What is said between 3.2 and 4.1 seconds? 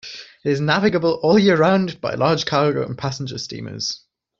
steamers.